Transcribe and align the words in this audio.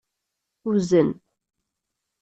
Wzen. 0.69 1.09